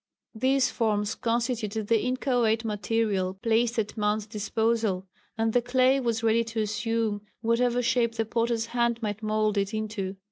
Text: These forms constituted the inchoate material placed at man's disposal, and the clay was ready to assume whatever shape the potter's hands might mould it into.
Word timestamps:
These 0.33 0.71
forms 0.71 1.13
constituted 1.13 1.85
the 1.85 2.01
inchoate 2.03 2.65
material 2.65 3.35
placed 3.35 3.77
at 3.77 3.95
man's 3.95 4.25
disposal, 4.25 5.05
and 5.37 5.53
the 5.53 5.61
clay 5.61 5.99
was 5.99 6.23
ready 6.23 6.43
to 6.43 6.61
assume 6.61 7.21
whatever 7.41 7.83
shape 7.83 8.15
the 8.15 8.25
potter's 8.25 8.65
hands 8.65 9.03
might 9.03 9.21
mould 9.21 9.59
it 9.59 9.75
into. 9.75 10.15